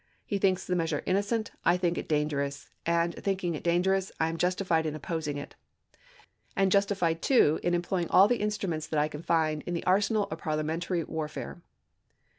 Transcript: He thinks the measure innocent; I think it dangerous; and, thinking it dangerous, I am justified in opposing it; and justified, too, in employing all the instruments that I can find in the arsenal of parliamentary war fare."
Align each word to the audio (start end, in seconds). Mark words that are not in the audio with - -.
He 0.25 0.39
thinks 0.39 0.65
the 0.65 0.75
measure 0.75 1.03
innocent; 1.05 1.51
I 1.63 1.77
think 1.77 1.95
it 1.95 2.07
dangerous; 2.09 2.71
and, 2.87 3.13
thinking 3.13 3.53
it 3.53 3.61
dangerous, 3.63 4.11
I 4.19 4.29
am 4.29 4.37
justified 4.39 4.87
in 4.87 4.95
opposing 4.95 5.37
it; 5.37 5.53
and 6.55 6.71
justified, 6.71 7.21
too, 7.21 7.59
in 7.61 7.75
employing 7.75 8.09
all 8.09 8.27
the 8.27 8.41
instruments 8.41 8.87
that 8.87 8.99
I 8.99 9.07
can 9.07 9.21
find 9.21 9.61
in 9.67 9.75
the 9.75 9.85
arsenal 9.85 10.23
of 10.31 10.39
parliamentary 10.39 11.03
war 11.03 11.27
fare." 11.27 11.61